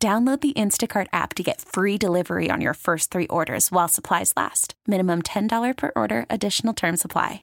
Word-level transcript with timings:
Download 0.00 0.40
the 0.40 0.52
Instacart 0.52 1.08
app 1.12 1.34
to 1.34 1.42
get 1.42 1.60
free 1.60 1.98
delivery 1.98 2.50
on 2.52 2.60
your 2.60 2.74
first 2.74 3.10
three 3.10 3.26
orders 3.26 3.72
while 3.72 3.88
supplies 3.88 4.32
last. 4.36 4.74
Minimum 4.86 5.22
$10 5.22 5.76
per 5.76 5.90
order, 5.96 6.24
additional 6.30 6.72
term 6.72 6.96
supply. 6.96 7.42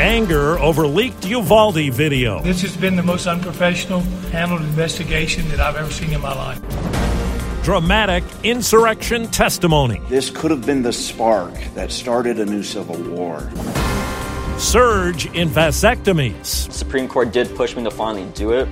Anger 0.00 0.60
over 0.60 0.86
leaked 0.86 1.26
Uvalde 1.26 1.92
video. 1.92 2.40
This 2.42 2.62
has 2.62 2.76
been 2.76 2.94
the 2.94 3.02
most 3.02 3.26
unprofessional 3.26 4.02
handled 4.30 4.62
investigation 4.62 5.48
that 5.48 5.58
I've 5.58 5.74
ever 5.74 5.90
seen 5.90 6.12
in 6.12 6.20
my 6.20 6.34
life. 6.34 6.60
Dramatic 7.64 8.22
insurrection 8.44 9.26
testimony. 9.26 10.00
This 10.08 10.30
could 10.30 10.52
have 10.52 10.64
been 10.64 10.82
the 10.82 10.92
spark 10.92 11.52
that 11.74 11.90
started 11.90 12.38
a 12.38 12.44
new 12.44 12.62
civil 12.62 12.96
war. 13.10 13.40
Surge 14.56 15.26
in 15.34 15.48
vasectomies. 15.48 16.70
Supreme 16.70 17.08
Court 17.08 17.32
did 17.32 17.52
push 17.56 17.74
me 17.74 17.82
to 17.82 17.90
finally 17.90 18.30
do 18.34 18.52
it. 18.52 18.68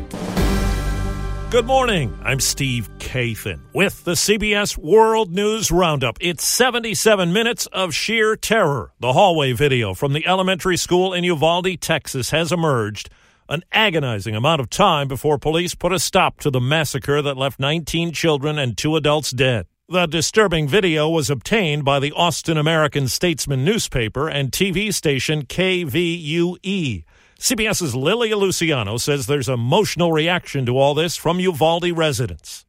Good 1.51 1.67
morning. 1.67 2.17
I'm 2.23 2.39
Steve 2.39 2.89
Kathan 2.99 3.59
with 3.75 4.05
the 4.05 4.13
CBS 4.13 4.79
World 4.79 5.35
News 5.35 5.73
Roundup. 5.73 6.17
It's 6.21 6.45
77 6.45 7.33
minutes 7.33 7.67
of 7.73 7.93
sheer 7.93 8.37
terror. 8.37 8.93
The 9.01 9.13
hallway 9.15 9.51
video 9.51 9.93
from 9.93 10.13
the 10.13 10.25
elementary 10.29 10.77
school 10.77 11.13
in 11.13 11.25
Uvalde, 11.25 11.81
Texas 11.81 12.31
has 12.31 12.53
emerged. 12.53 13.11
An 13.49 13.65
agonizing 13.73 14.37
amount 14.37 14.61
of 14.61 14.71
time 14.71 15.09
before 15.09 15.39
police 15.39 15.75
put 15.75 15.93
a 15.93 15.99
stop 15.99 16.39
to 16.39 16.53
the 16.53 16.61
massacre 16.61 17.21
that 17.21 17.37
left 17.37 17.59
19 17.59 18.13
children 18.13 18.57
and 18.57 18.79
two 18.79 18.95
adults 18.95 19.33
dead. 19.33 19.67
The 19.89 20.07
disturbing 20.07 20.69
video 20.69 21.09
was 21.09 21.31
obtained 21.31 21.85
by 21.85 21.99
the 21.99 22.13
Austin 22.13 22.59
American 22.59 23.09
Statesman 23.09 23.65
newspaper 23.65 24.29
and 24.29 24.53
TV 24.53 24.95
station 24.95 25.47
KVUE. 25.47 27.03
CBS's 27.41 27.97
Lilia 27.97 28.37
Luciano 28.37 28.99
says 28.99 29.27
there's 29.27 29.49
emotional 29.49 30.13
reaction 30.13 30.67
to 30.67 30.77
all 30.77 30.93
this 30.93 31.17
from 31.17 31.41
Uvalde 31.41 31.91
residents. 31.93 32.67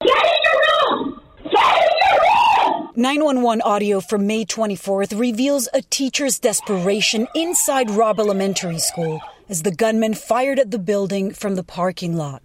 911 2.95 3.61
audio 3.63 3.99
from 3.99 4.25
May 4.27 4.45
24th 4.45 5.19
reveals 5.19 5.67
a 5.73 5.81
teacher's 5.81 6.39
desperation 6.39 7.27
inside 7.35 7.89
Robb 7.91 8.17
Elementary 8.17 8.79
School 8.79 9.19
as 9.49 9.63
the 9.63 9.71
gunman 9.71 10.13
fired 10.13 10.57
at 10.57 10.71
the 10.71 10.79
building 10.79 11.33
from 11.33 11.55
the 11.55 11.63
parking 11.63 12.15
lot. 12.15 12.41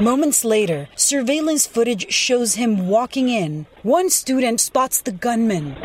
Moments 0.00 0.46
later, 0.46 0.88
surveillance 0.96 1.66
footage 1.66 2.10
shows 2.10 2.54
him 2.54 2.88
walking 2.88 3.28
in. 3.28 3.66
One 3.82 4.08
student 4.08 4.62
spots 4.62 5.02
the 5.02 5.12
gunman 5.12 5.76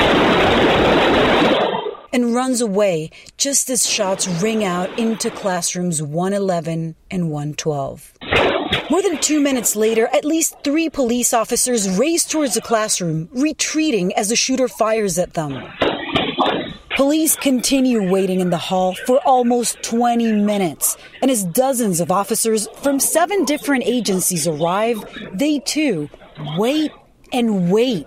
and 2.13 2.35
runs 2.35 2.61
away 2.61 3.09
just 3.37 3.69
as 3.69 3.85
shots 3.85 4.27
ring 4.41 4.63
out 4.63 4.97
into 4.99 5.29
classrooms 5.31 6.01
111 6.01 6.95
and 7.09 7.29
112. 7.29 8.13
More 8.89 9.01
than 9.01 9.17
two 9.19 9.39
minutes 9.39 9.75
later, 9.75 10.07
at 10.13 10.25
least 10.25 10.55
three 10.63 10.89
police 10.89 11.33
officers 11.33 11.89
race 11.97 12.25
towards 12.25 12.55
the 12.55 12.61
classroom, 12.61 13.29
retreating 13.31 14.13
as 14.15 14.29
the 14.29 14.35
shooter 14.35 14.67
fires 14.67 15.17
at 15.17 15.33
them. 15.33 15.63
Police 16.97 17.35
continue 17.37 18.11
waiting 18.11 18.41
in 18.41 18.50
the 18.50 18.57
hall 18.57 18.94
for 19.05 19.19
almost 19.25 19.81
20 19.81 20.33
minutes, 20.33 20.97
and 21.21 21.31
as 21.31 21.45
dozens 21.45 22.00
of 22.01 22.11
officers 22.11 22.67
from 22.83 23.00
seven 23.00 23.45
different 23.45 23.85
agencies 23.85 24.45
arrive, 24.45 25.03
they 25.33 25.59
too 25.59 26.09
wait 26.57 26.91
and 27.31 27.71
wait. 27.71 28.05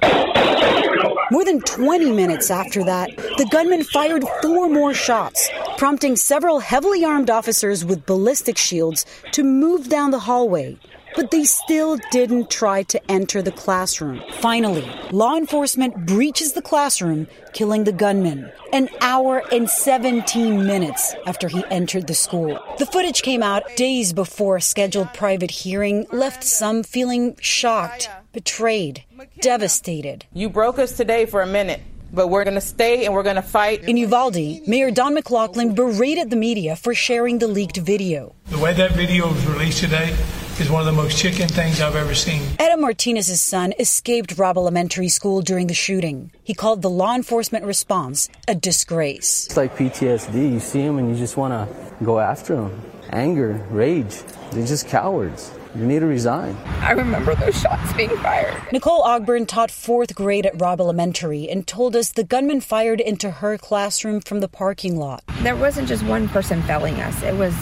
More 1.31 1.45
than 1.45 1.61
20 1.61 2.13
minutes 2.13 2.51
after 2.51 2.85
that, 2.85 3.17
the 3.17 3.49
gunman 3.51 3.83
fired 3.83 4.25
four 4.43 4.69
more 4.69 4.93
shots, 4.93 5.49
prompting 5.79 6.17
several 6.17 6.61
heavily 6.61 7.03
armed 7.03 7.31
officers 7.31 7.83
with 7.85 8.05
ballistic 8.05 8.59
shields 8.59 9.07
to 9.33 9.43
move 9.43 9.89
down 9.89 10.11
the 10.11 10.19
hallway. 10.19 10.77
But 11.17 11.31
they 11.31 11.45
still 11.45 11.99
didn't 12.11 12.51
try 12.51 12.83
to 12.85 13.11
enter 13.11 13.41
the 13.41 13.53
classroom. 13.53 14.23
Finally, 14.33 14.89
law 15.13 15.37
enforcement 15.37 16.07
breaches 16.07 16.53
the 16.53 16.63
classroom, 16.63 17.29
killing 17.53 17.85
the 17.85 17.93
gunman 17.93 18.51
an 18.73 18.89
hour 19.01 19.41
and 19.53 19.71
17 19.71 20.67
minutes 20.67 21.15
after 21.27 21.47
he 21.47 21.65
entered 21.71 22.09
the 22.09 22.15
school. 22.15 22.59
The 22.79 22.87
footage 22.87 23.23
came 23.23 23.41
out 23.41 23.63
days 23.77 24.13
before 24.13 24.57
a 24.57 24.61
scheduled 24.61 25.15
private 25.15 25.53
hearing 25.53 26.07
left 26.11 26.43
some 26.43 26.83
feeling 26.83 27.37
shocked, 27.41 28.11
betrayed, 28.33 29.05
devastated. 29.41 30.27
You 30.33 30.49
broke 30.49 30.81
us 30.81 30.97
today 30.97 31.25
for 31.27 31.41
a 31.41 31.47
minute 31.47 31.81
but 32.13 32.29
we're 32.29 32.45
going 32.45 32.55
to 32.55 32.61
stay 32.61 33.05
and 33.05 33.13
we're 33.13 33.25
going 33.25 33.35
to 33.35 33.43
fight. 33.43 33.83
In 33.89 33.97
Uvalde, 33.97 34.69
Mayor 34.69 34.93
Don 34.93 35.15
McLaughlin 35.15 35.75
berated 35.75 36.31
the 36.31 36.37
media 36.37 36.77
for 36.77 36.95
sharing 36.95 37.41
the 37.41 37.49
leaked 37.49 37.79
video. 37.79 38.37
The 38.47 38.59
way 38.59 38.73
that 38.75 38.93
video 38.93 39.33
was 39.33 39.45
released 39.47 39.81
today 39.81 40.17
is 40.61 40.71
one 40.71 40.81
of 40.81 40.87
the 40.87 40.93
most 40.93 41.19
chicken 41.19 41.49
things 41.49 41.81
I've 41.81 41.97
ever 41.97 42.15
seen. 42.15 42.43
Adam 42.59 42.81
Martinez's 42.81 43.41
son 43.41 43.73
escaped 43.79 44.39
Robb 44.39 44.57
Elementary 44.57 45.09
School 45.09 45.43
during 45.43 45.67
the 45.67 45.75
shooting. 45.75 46.31
He 46.45 46.55
called 46.55 46.83
the 46.83 46.91
law 46.91 47.15
enforcement 47.15 47.65
response 47.65 48.29
a 48.47 48.55
disgrace. 48.55 49.47
It's 49.47 49.57
like 49.57 49.77
PTSD. 49.77 50.53
You 50.53 50.61
see 50.61 50.81
him 50.81 50.99
and 50.99 51.11
you 51.11 51.17
just 51.17 51.37
want 51.37 51.53
to 51.53 52.05
go 52.05 52.21
after 52.21 52.55
him. 52.55 52.81
Anger, 53.11 53.67
rage. 53.71 54.23
They're 54.53 54.67
just 54.67 54.89
cowards. 54.89 55.51
You 55.75 55.87
need 55.87 56.01
to 56.01 56.07
resign. 56.07 56.57
I 56.81 56.93
remember 56.93 57.35
those 57.35 57.61
shots 57.61 57.93
being 57.95 58.17
fired. 58.19 58.55
Nicole 58.71 59.03
Ogburn 59.03 59.49
taught 59.49 59.73
fourth 59.73 60.15
grade 60.15 60.47
at 60.47 60.61
Robb 60.61 60.81
Elementary 60.81 61.49
and 61.49 61.67
told 61.67 61.97
us 61.97 62.13
the 62.13 62.23
gunman 62.23 62.61
fired 62.61 63.01
into 63.01 63.29
her 63.31 63.59
classroom 63.59 64.21
from 64.21 64.39
the 64.39 64.47
parking 64.47 64.97
lot. 64.97 65.25
There 65.41 65.57
wasn't 65.57 65.89
just 65.89 66.05
one 66.05 66.29
person 66.29 66.63
felling 66.63 67.01
us, 67.01 67.21
it 67.25 67.35
was 67.35 67.55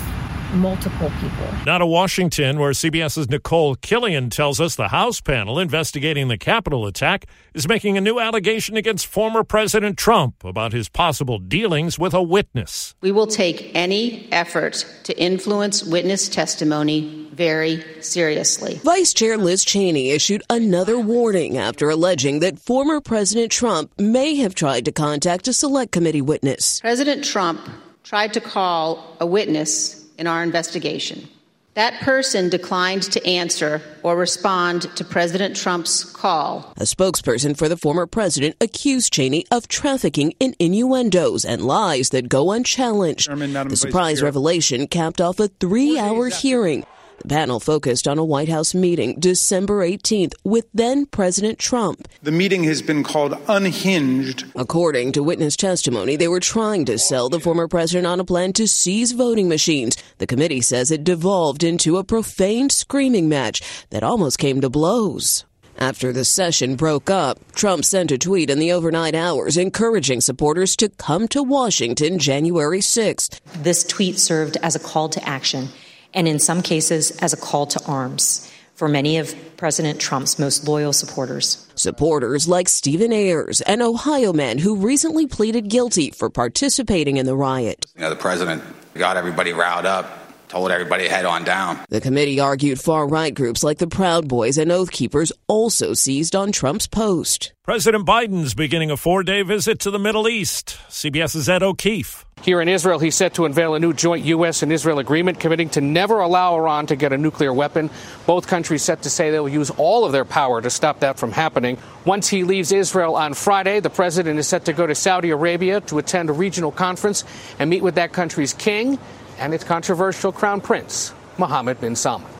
multiple 0.52 1.10
people. 1.20 1.46
Now 1.66 1.78
to 1.78 1.86
Washington, 1.86 2.58
where 2.58 2.72
CBS's 2.72 3.28
Nicole 3.28 3.76
Killion 3.76 4.30
tells 4.30 4.60
us 4.60 4.76
the 4.76 4.88
House 4.88 5.20
panel 5.20 5.58
investigating 5.58 6.28
the 6.28 6.38
Capitol 6.38 6.86
attack 6.86 7.26
is 7.54 7.68
making 7.68 7.96
a 7.96 8.00
new 8.00 8.18
allegation 8.18 8.76
against 8.76 9.06
former 9.06 9.44
President 9.44 9.98
Trump 9.98 10.44
about 10.44 10.72
his 10.72 10.88
possible 10.88 11.38
dealings 11.38 11.98
with 11.98 12.14
a 12.14 12.22
witness. 12.22 12.94
We 13.00 13.12
will 13.12 13.26
take 13.26 13.70
any 13.74 14.30
effort 14.32 14.86
to 15.04 15.18
influence 15.18 15.82
witness 15.82 16.28
testimony 16.28 17.28
very 17.32 17.84
seriously. 18.02 18.80
Vice 18.84 19.14
Chair 19.14 19.38
Liz 19.38 19.64
Cheney 19.64 20.10
issued 20.10 20.42
another 20.50 20.98
warning 20.98 21.56
after 21.56 21.88
alleging 21.88 22.40
that 22.40 22.58
former 22.58 23.00
President 23.00 23.50
Trump 23.50 23.92
may 23.98 24.36
have 24.36 24.54
tried 24.54 24.84
to 24.84 24.92
contact 24.92 25.48
a 25.48 25.52
select 25.52 25.92
committee 25.92 26.20
witness. 26.20 26.80
President 26.80 27.24
Trump 27.24 27.60
tried 28.02 28.32
to 28.34 28.40
call 28.40 29.16
a 29.20 29.26
witness 29.26 30.01
in 30.18 30.26
our 30.26 30.42
investigation. 30.42 31.28
That 31.74 32.02
person 32.02 32.50
declined 32.50 33.04
to 33.04 33.26
answer 33.26 33.80
or 34.02 34.14
respond 34.14 34.94
to 34.94 35.04
President 35.06 35.56
Trump's 35.56 36.04
call. 36.04 36.74
A 36.76 36.82
spokesperson 36.82 37.56
for 37.56 37.66
the 37.66 37.78
former 37.78 38.06
president 38.06 38.56
accused 38.60 39.10
Cheney 39.10 39.46
of 39.50 39.68
trafficking 39.68 40.34
in 40.38 40.54
innuendos 40.58 41.46
and 41.46 41.62
lies 41.62 42.10
that 42.10 42.28
go 42.28 42.52
unchallenged. 42.52 43.30
the 43.30 43.76
surprise 43.76 44.20
revelation 44.20 44.86
capped 44.86 45.18
off 45.18 45.40
a 45.40 45.48
three 45.48 45.98
hour 45.98 46.28
hearing 46.28 46.84
the 47.22 47.28
panel 47.28 47.60
focused 47.60 48.08
on 48.08 48.18
a 48.18 48.24
White 48.24 48.48
House 48.48 48.74
meeting 48.74 49.18
December 49.20 49.86
18th 49.86 50.34
with 50.42 50.66
then 50.74 51.06
President 51.06 51.58
Trump. 51.58 52.08
The 52.22 52.32
meeting 52.32 52.64
has 52.64 52.82
been 52.82 53.04
called 53.04 53.38
unhinged. 53.48 54.44
According 54.56 55.12
to 55.12 55.22
witness 55.22 55.56
testimony, 55.56 56.16
they 56.16 56.26
were 56.26 56.40
trying 56.40 56.84
to 56.86 56.98
sell 56.98 57.28
the 57.28 57.38
former 57.38 57.68
president 57.68 58.08
on 58.08 58.18
a 58.18 58.24
plan 58.24 58.52
to 58.54 58.66
seize 58.66 59.12
voting 59.12 59.48
machines. 59.48 59.96
The 60.18 60.26
committee 60.26 60.60
says 60.60 60.90
it 60.90 61.04
devolved 61.04 61.62
into 61.62 61.96
a 61.96 62.04
profane 62.04 62.70
screaming 62.70 63.28
match 63.28 63.62
that 63.90 64.02
almost 64.02 64.38
came 64.38 64.60
to 64.60 64.68
blows. 64.68 65.44
After 65.78 66.12
the 66.12 66.24
session 66.24 66.74
broke 66.76 67.08
up, 67.08 67.38
Trump 67.52 67.84
sent 67.84 68.10
a 68.10 68.18
tweet 68.18 68.50
in 68.50 68.58
the 68.58 68.72
overnight 68.72 69.14
hours 69.14 69.56
encouraging 69.56 70.20
supporters 70.20 70.76
to 70.76 70.88
come 70.88 71.28
to 71.28 71.42
Washington 71.42 72.18
January 72.18 72.80
6th. 72.80 73.40
This 73.62 73.84
tweet 73.84 74.18
served 74.18 74.56
as 74.62 74.76
a 74.76 74.80
call 74.80 75.08
to 75.10 75.28
action 75.28 75.68
and 76.14 76.28
in 76.28 76.38
some 76.38 76.62
cases 76.62 77.10
as 77.18 77.32
a 77.32 77.36
call 77.36 77.66
to 77.66 77.84
arms 77.86 78.50
for 78.74 78.88
many 78.88 79.18
of 79.18 79.34
President 79.56 80.00
Trump's 80.00 80.38
most 80.38 80.66
loyal 80.66 80.92
supporters. 80.92 81.68
Supporters 81.74 82.48
like 82.48 82.68
Stephen 82.68 83.12
Ayres, 83.12 83.60
an 83.60 83.80
Ohio 83.80 84.32
man 84.32 84.58
who 84.58 84.76
recently 84.76 85.26
pleaded 85.26 85.68
guilty 85.68 86.10
for 86.10 86.30
participating 86.30 87.16
in 87.16 87.26
the 87.26 87.36
riot. 87.36 87.86
You 87.94 88.02
know, 88.02 88.10
the 88.10 88.16
president 88.16 88.62
got 88.94 89.16
everybody 89.16 89.52
riled 89.52 89.86
up 89.86 90.21
told 90.52 90.70
everybody 90.70 91.08
head 91.08 91.24
on 91.24 91.44
down. 91.44 91.78
The 91.88 92.02
committee 92.02 92.38
argued 92.38 92.78
far 92.78 93.08
right 93.08 93.34
groups 93.34 93.64
like 93.64 93.78
the 93.78 93.86
Proud 93.86 94.28
Boys 94.28 94.58
and 94.58 94.70
Oath 94.70 94.90
Keepers 94.90 95.32
also 95.46 95.94
seized 95.94 96.36
on 96.36 96.52
Trump's 96.52 96.86
post. 96.86 97.54
President 97.62 98.06
Biden's 98.06 98.52
beginning 98.52 98.90
a 98.90 98.98
four 98.98 99.22
day 99.22 99.40
visit 99.40 99.78
to 99.78 99.90
the 99.90 99.98
Middle 99.98 100.28
East. 100.28 100.76
CBS's 100.90 101.48
Ed 101.48 101.62
O'Keefe. 101.62 102.26
Here 102.42 102.60
in 102.60 102.68
Israel, 102.68 102.98
he's 102.98 103.14
set 103.14 103.34
to 103.34 103.46
unveil 103.46 103.74
a 103.74 103.80
new 103.80 103.94
joint 103.94 104.26
U.S. 104.26 104.62
and 104.62 104.70
Israel 104.70 104.98
agreement 104.98 105.40
committing 105.40 105.70
to 105.70 105.80
never 105.80 106.20
allow 106.20 106.56
Iran 106.56 106.86
to 106.88 106.96
get 106.96 107.14
a 107.14 107.16
nuclear 107.16 107.54
weapon. 107.54 107.88
Both 108.26 108.46
countries 108.46 108.82
set 108.82 109.02
to 109.02 109.10
say 109.10 109.30
they 109.30 109.40
will 109.40 109.48
use 109.48 109.70
all 109.70 110.04
of 110.04 110.12
their 110.12 110.26
power 110.26 110.60
to 110.60 110.68
stop 110.68 111.00
that 111.00 111.18
from 111.18 111.32
happening. 111.32 111.78
Once 112.04 112.28
he 112.28 112.44
leaves 112.44 112.72
Israel 112.72 113.16
on 113.16 113.32
Friday, 113.32 113.80
the 113.80 113.90
president 113.90 114.38
is 114.38 114.48
set 114.48 114.66
to 114.66 114.74
go 114.74 114.86
to 114.86 114.94
Saudi 114.94 115.30
Arabia 115.30 115.80
to 115.82 115.96
attend 115.98 116.28
a 116.28 116.34
regional 116.34 116.72
conference 116.72 117.24
and 117.58 117.70
meet 117.70 117.82
with 117.82 117.94
that 117.94 118.12
country's 118.12 118.52
king 118.52 118.98
and 119.42 119.52
its 119.52 119.64
controversial 119.64 120.32
crown 120.32 120.60
prince, 120.60 121.12
Mohammed 121.36 121.80
bin 121.80 121.96
Salman. 121.96 122.30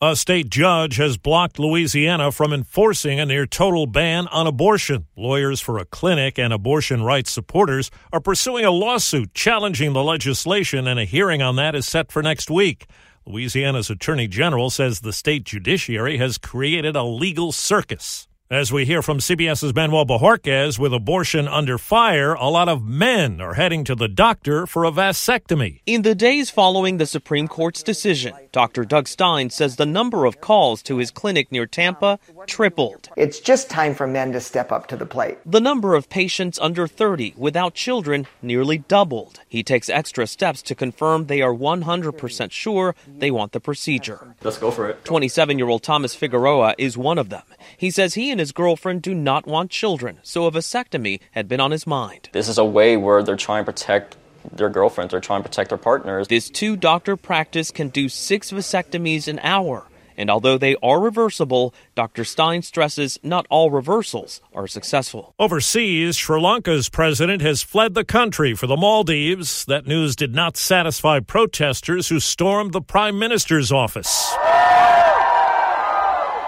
A 0.00 0.14
state 0.14 0.48
judge 0.48 0.96
has 0.96 1.16
blocked 1.16 1.58
Louisiana 1.58 2.30
from 2.30 2.52
enforcing 2.52 3.18
a 3.18 3.26
near 3.26 3.46
total 3.46 3.86
ban 3.86 4.28
on 4.28 4.46
abortion. 4.46 5.06
Lawyers 5.16 5.60
for 5.60 5.76
a 5.76 5.84
clinic 5.84 6.38
and 6.38 6.52
abortion 6.52 7.02
rights 7.02 7.32
supporters 7.32 7.90
are 8.12 8.20
pursuing 8.20 8.64
a 8.64 8.70
lawsuit 8.70 9.34
challenging 9.34 9.94
the 9.94 10.04
legislation, 10.04 10.86
and 10.86 11.00
a 11.00 11.04
hearing 11.04 11.42
on 11.42 11.56
that 11.56 11.74
is 11.74 11.84
set 11.84 12.12
for 12.12 12.22
next 12.22 12.48
week. 12.48 12.86
Louisiana's 13.26 13.90
attorney 13.90 14.28
general 14.28 14.70
says 14.70 15.00
the 15.00 15.12
state 15.12 15.42
judiciary 15.42 16.16
has 16.18 16.38
created 16.38 16.94
a 16.94 17.02
legal 17.02 17.50
circus. 17.50 18.27
As 18.50 18.72
we 18.72 18.86
hear 18.86 19.02
from 19.02 19.18
CBS's 19.18 19.74
Manuel 19.74 20.06
Bojorquez, 20.06 20.78
with 20.78 20.94
abortion 20.94 21.46
under 21.46 21.76
fire, 21.76 22.32
a 22.32 22.48
lot 22.48 22.66
of 22.66 22.82
men 22.82 23.42
are 23.42 23.52
heading 23.52 23.84
to 23.84 23.94
the 23.94 24.08
doctor 24.08 24.66
for 24.66 24.86
a 24.86 24.90
vasectomy. 24.90 25.80
In 25.84 26.00
the 26.00 26.14
days 26.14 26.48
following 26.48 26.96
the 26.96 27.04
Supreme 27.04 27.46
Court's 27.46 27.82
decision, 27.82 28.32
Dr. 28.50 28.86
Doug 28.86 29.06
Stein 29.06 29.50
says 29.50 29.76
the 29.76 29.84
number 29.84 30.24
of 30.24 30.40
calls 30.40 30.82
to 30.84 30.96
his 30.96 31.10
clinic 31.10 31.52
near 31.52 31.66
Tampa 31.66 32.18
tripled. 32.46 33.10
It's 33.18 33.38
just 33.38 33.68
time 33.68 33.94
for 33.94 34.06
men 34.06 34.32
to 34.32 34.40
step 34.40 34.72
up 34.72 34.86
to 34.86 34.96
the 34.96 35.04
plate. 35.04 35.36
The 35.44 35.60
number 35.60 35.94
of 35.94 36.08
patients 36.08 36.58
under 36.58 36.88
30 36.88 37.34
without 37.36 37.74
children 37.74 38.26
nearly 38.40 38.78
doubled. 38.78 39.40
He 39.46 39.62
takes 39.62 39.90
extra 39.90 40.26
steps 40.26 40.62
to 40.62 40.74
confirm 40.74 41.26
they 41.26 41.42
are 41.42 41.52
100% 41.52 42.50
sure 42.50 42.94
they 43.06 43.30
want 43.30 43.52
the 43.52 43.60
procedure. 43.60 44.34
Let's 44.42 44.56
go 44.56 44.70
for 44.70 44.88
it. 44.88 45.04
27 45.04 45.58
year 45.58 45.68
old 45.68 45.82
Thomas 45.82 46.14
Figueroa 46.14 46.74
is 46.78 46.96
one 46.96 47.18
of 47.18 47.28
them. 47.28 47.42
He 47.76 47.90
says 47.90 48.14
he 48.14 48.30
and 48.30 48.37
his 48.38 48.52
girlfriend 48.52 49.02
do 49.02 49.14
not 49.14 49.46
want 49.46 49.70
children, 49.70 50.18
so 50.22 50.46
a 50.46 50.50
vasectomy 50.50 51.20
had 51.32 51.48
been 51.48 51.60
on 51.60 51.70
his 51.70 51.86
mind. 51.86 52.28
This 52.32 52.48
is 52.48 52.58
a 52.58 52.64
way 52.64 52.96
where 52.96 53.22
they're 53.22 53.36
trying 53.36 53.64
to 53.64 53.72
protect 53.72 54.16
their 54.52 54.68
girlfriends, 54.68 55.10
they're 55.10 55.20
trying 55.20 55.42
to 55.42 55.48
protect 55.48 55.68
their 55.68 55.78
partners. 55.78 56.28
This 56.28 56.48
two 56.50 56.76
doctor 56.76 57.16
practice 57.16 57.70
can 57.70 57.88
do 57.88 58.08
six 58.08 58.50
vasectomies 58.50 59.28
an 59.28 59.38
hour. 59.40 59.84
And 60.16 60.30
although 60.30 60.58
they 60.58 60.74
are 60.82 60.98
reversible, 61.00 61.72
Dr. 61.94 62.24
Stein 62.24 62.62
stresses 62.62 63.20
not 63.22 63.46
all 63.50 63.70
reversals 63.70 64.40
are 64.52 64.66
successful. 64.66 65.32
Overseas, 65.38 66.16
Sri 66.16 66.40
Lanka's 66.40 66.88
president 66.88 67.40
has 67.40 67.62
fled 67.62 67.94
the 67.94 68.04
country 68.04 68.52
for 68.54 68.66
the 68.66 68.76
Maldives. 68.76 69.64
That 69.66 69.86
news 69.86 70.16
did 70.16 70.34
not 70.34 70.56
satisfy 70.56 71.20
protesters 71.20 72.08
who 72.08 72.18
stormed 72.18 72.72
the 72.72 72.82
prime 72.82 73.16
minister's 73.16 73.70
office. 73.70 74.34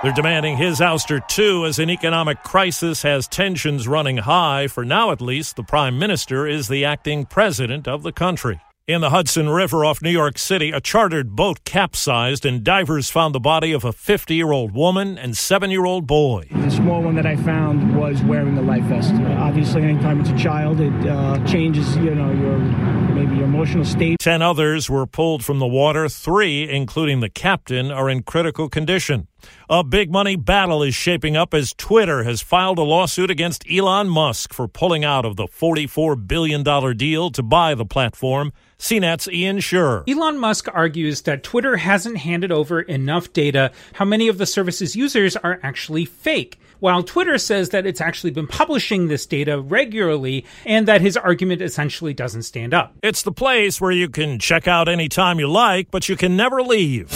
They're 0.02 0.12
demanding 0.12 0.56
his 0.56 0.81
ouster 0.81 1.20
too, 1.29 1.67
as 1.67 1.79
an 1.79 1.91
economic 1.91 2.43
crisis 2.43 3.02
has 3.02 3.29
tensions 3.29 3.87
running 3.87 4.17
high. 4.17 4.67
For 4.67 4.82
now, 4.82 5.11
at 5.11 5.20
least, 5.20 5.56
the 5.56 5.62
prime 5.62 5.99
minister 5.99 6.47
is 6.47 6.69
the 6.69 6.87
acting 6.87 7.26
president 7.26 7.87
of 7.87 8.02
the 8.02 8.11
country. 8.11 8.62
In 8.88 9.02
the 9.02 9.11
Hudson 9.11 9.50
River 9.50 9.85
off 9.85 10.00
New 10.00 10.11
York 10.11 10.38
City, 10.38 10.70
a 10.70 10.81
chartered 10.81 11.37
boat 11.37 11.64
capsized 11.64 12.47
and 12.47 12.64
divers 12.64 13.11
found 13.11 13.35
the 13.35 13.41
body 13.41 13.73
of 13.73 13.85
a 13.85 13.93
50 13.93 14.35
year 14.35 14.52
old 14.52 14.73
woman 14.73 15.19
and 15.19 15.37
seven 15.37 15.70
year 15.70 15.85
old 15.85 16.06
boy. 16.06 16.49
The 16.50 16.70
small 16.70 17.02
one 17.02 17.14
that 17.17 17.26
I 17.26 17.37
found 17.37 17.94
was 17.94 18.23
wearing 18.23 18.55
the 18.55 18.62
life 18.62 18.85
vest. 18.85 19.12
Obviously, 19.12 19.82
anytime 19.82 20.23
it's 20.23 20.31
a 20.31 20.38
child, 20.38 20.81
it 20.81 20.94
uh, 21.06 21.44
changes, 21.47 21.94
you 21.99 22.14
know, 22.14 22.32
your 22.32 22.58
maybe 22.58 23.37
your 23.37 23.44
emotional 23.44 23.85
state. 23.85 24.19
Ten 24.19 24.41
others 24.41 24.88
were 24.88 25.06
pulled 25.06 25.44
from 25.44 25.58
the 25.58 25.67
water. 25.67 26.08
Three, 26.08 26.67
including 26.70 27.20
the 27.20 27.29
captain, 27.29 27.91
are 27.91 28.08
in 28.08 28.23
critical 28.23 28.70
condition. 28.70 29.29
A 29.69 29.84
big 29.84 30.10
money 30.10 30.37
battle 30.37 30.82
is 30.82 30.94
shaping 30.94 31.37
up 31.37 31.54
as 31.54 31.72
Twitter 31.75 32.25
has 32.25 32.40
filed 32.40 32.78
a 32.78 32.82
lawsuit 32.82 33.31
against 33.31 33.64
Elon 33.70 34.08
Musk 34.08 34.52
for 34.52 34.69
pulling 34.69 35.04
out 35.04 35.25
of 35.25 35.37
the 35.37 35.46
$44 35.46 36.26
billion 36.26 36.62
deal 36.96 37.31
to 37.31 37.42
buy 37.42 37.75
the 37.75 37.84
platform. 37.84 38.52
CNET's 38.78 39.28
Ian 39.28 39.58
Sherr. 39.58 40.08
Elon 40.08 40.38
Musk 40.38 40.66
argues 40.72 41.22
that 41.22 41.42
Twitter 41.42 41.76
hasn't 41.76 42.16
handed 42.16 42.50
over 42.50 42.81
enough 42.81 43.32
data 43.32 43.70
how 43.94 44.06
many 44.06 44.28
of 44.28 44.38
the 44.38 44.46
service's 44.46 44.96
users 44.96 45.37
are 45.37 45.60
actually 45.62 46.06
fake 46.06 46.58
while 46.81 47.02
Twitter 47.02 47.38
says 47.38 47.69
that 47.69 47.87
it's 47.87 48.00
actually 48.00 48.31
been 48.31 48.46
publishing 48.46 49.08
this 49.08 49.26
data 49.26 49.60
regularly 49.60 50.44
and 50.64 50.88
that 50.88 51.00
his 51.00 51.16
argument 51.16 51.62
essentially 51.62 52.14
doesn't 52.14 52.42
stand 52.42 52.75
up. 52.75 52.94
It's 53.02 53.22
the 53.22 53.32
place 53.32 53.81
where 53.81 53.92
you 53.92 54.08
can 54.08 54.38
check 54.38 54.66
out 54.66 54.88
anytime 54.88 55.38
you 55.38 55.46
like, 55.48 55.90
but 55.90 56.08
you 56.08 56.16
can 56.16 56.37
never 56.37 56.62
leave. 56.62 57.10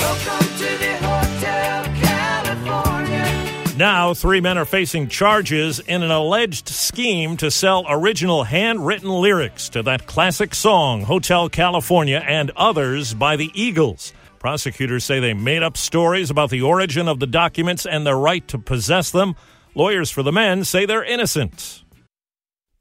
Now, 3.76 4.14
three 4.14 4.40
men 4.40 4.56
are 4.56 4.64
facing 4.64 5.08
charges 5.08 5.80
in 5.80 6.04
an 6.04 6.12
alleged 6.12 6.68
scheme 6.68 7.36
to 7.38 7.50
sell 7.50 7.84
original 7.88 8.44
handwritten 8.44 9.08
lyrics 9.08 9.68
to 9.70 9.82
that 9.82 10.06
classic 10.06 10.54
song, 10.54 11.02
Hotel 11.02 11.48
California, 11.48 12.22
and 12.24 12.52
others 12.56 13.14
by 13.14 13.34
the 13.34 13.50
Eagles. 13.52 14.12
Prosecutors 14.38 15.02
say 15.02 15.18
they 15.18 15.34
made 15.34 15.64
up 15.64 15.76
stories 15.76 16.30
about 16.30 16.50
the 16.50 16.62
origin 16.62 17.08
of 17.08 17.18
the 17.18 17.26
documents 17.26 17.84
and 17.84 18.06
their 18.06 18.16
right 18.16 18.46
to 18.46 18.58
possess 18.58 19.10
them. 19.10 19.34
Lawyers 19.74 20.08
for 20.08 20.22
the 20.22 20.30
men 20.30 20.62
say 20.62 20.86
they're 20.86 21.02
innocent. 21.02 21.83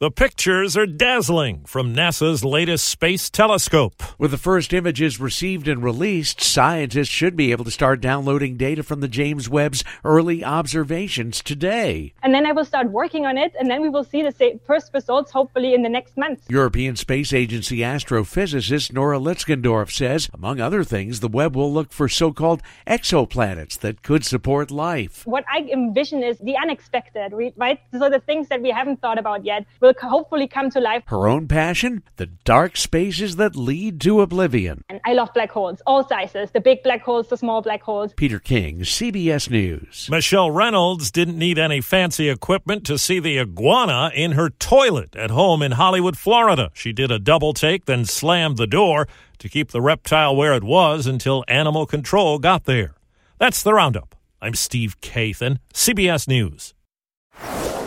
The 0.03 0.11
pictures 0.11 0.75
are 0.75 0.85
dazzling 0.85 1.63
from 1.63 1.95
NASA's 1.95 2.43
latest 2.43 2.89
space 2.89 3.29
telescope. 3.29 4.03
With 4.19 4.31
the 4.31 4.37
first 4.37 4.73
images 4.73 5.17
received 5.17 5.65
and 5.65 5.81
released, 5.81 6.41
scientists 6.41 7.07
should 7.07 7.37
be 7.37 7.51
able 7.51 7.63
to 7.63 7.71
start 7.71 8.01
downloading 8.01 8.57
data 8.57 8.83
from 8.83 8.99
the 8.99 9.07
James 9.07 9.47
Webb's 9.47 9.81
early 10.03 10.43
observations 10.43 11.41
today. 11.41 12.11
And 12.21 12.33
then 12.33 12.45
I 12.45 12.51
will 12.51 12.65
start 12.65 12.91
working 12.91 13.25
on 13.25 13.37
it, 13.37 13.55
and 13.57 13.71
then 13.71 13.81
we 13.81 13.87
will 13.87 14.03
see 14.03 14.21
the 14.21 14.59
first 14.67 14.93
results 14.93 15.31
hopefully 15.31 15.73
in 15.73 15.83
the 15.83 15.89
next 15.89 16.17
month. 16.17 16.41
European 16.49 16.97
Space 16.97 17.31
Agency 17.31 17.77
astrophysicist 17.77 18.91
Nora 18.91 19.19
Lützgendorf 19.19 19.89
says, 19.89 20.29
among 20.33 20.59
other 20.59 20.83
things, 20.83 21.21
the 21.21 21.29
Webb 21.29 21.55
will 21.55 21.71
look 21.71 21.93
for 21.93 22.09
so 22.09 22.33
called 22.33 22.61
exoplanets 22.85 23.79
that 23.79 24.03
could 24.03 24.25
support 24.25 24.69
life. 24.69 25.25
What 25.25 25.45
I 25.49 25.59
envision 25.71 26.23
is 26.23 26.39
the 26.39 26.57
unexpected, 26.57 27.31
right? 27.55 27.79
So 27.97 28.09
the 28.09 28.19
things 28.19 28.49
that 28.49 28.61
we 28.61 28.69
haven't 28.69 28.99
thought 28.99 29.17
about 29.17 29.45
yet 29.45 29.65
will 29.79 29.92
hopefully 29.99 30.47
come 30.47 30.69
to 30.71 30.79
life. 30.79 31.03
Her 31.07 31.27
own 31.27 31.47
passion? 31.47 32.03
The 32.17 32.27
dark 32.27 32.77
spaces 32.77 33.35
that 33.37 33.55
lead 33.55 34.01
to 34.01 34.21
oblivion. 34.21 34.83
And 34.89 34.99
I 35.05 35.13
love 35.13 35.33
black 35.33 35.51
holes, 35.51 35.81
all 35.85 36.07
sizes 36.07 36.51
the 36.51 36.61
big 36.61 36.83
black 36.83 37.01
holes, 37.01 37.27
the 37.27 37.37
small 37.37 37.61
black 37.61 37.81
holes. 37.81 38.13
Peter 38.13 38.39
King, 38.39 38.81
CBS 38.81 39.49
News. 39.49 40.07
Michelle 40.09 40.51
Reynolds 40.51 41.11
didn't 41.11 41.37
need 41.37 41.57
any 41.57 41.81
fancy 41.81 42.29
equipment 42.29 42.85
to 42.85 42.97
see 42.97 43.19
the 43.19 43.39
iguana 43.39 44.11
in 44.13 44.33
her 44.33 44.49
toilet 44.49 45.15
at 45.15 45.31
home 45.31 45.61
in 45.61 45.73
Hollywood, 45.73 46.17
Florida. 46.17 46.69
She 46.73 46.93
did 46.93 47.11
a 47.11 47.19
double 47.19 47.53
take, 47.53 47.85
then 47.85 48.05
slammed 48.05 48.57
the 48.57 48.67
door 48.67 49.07
to 49.39 49.49
keep 49.49 49.71
the 49.71 49.81
reptile 49.81 50.35
where 50.35 50.53
it 50.53 50.63
was 50.63 51.07
until 51.07 51.43
animal 51.47 51.85
control 51.85 52.39
got 52.39 52.65
there. 52.65 52.95
That's 53.39 53.63
the 53.63 53.73
roundup. 53.73 54.15
I'm 54.41 54.55
Steve 54.55 54.99
Kathan, 55.01 55.59
CBS 55.73 56.27
News. 56.27 56.73